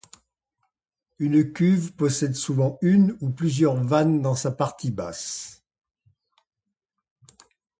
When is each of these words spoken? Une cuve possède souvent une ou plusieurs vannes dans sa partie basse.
Une 1.19 1.53
cuve 1.53 1.93
possède 1.93 2.33
souvent 2.33 2.79
une 2.81 3.15
ou 3.21 3.29
plusieurs 3.29 3.75
vannes 3.75 4.23
dans 4.23 4.33
sa 4.33 4.49
partie 4.51 4.89
basse. 4.89 5.63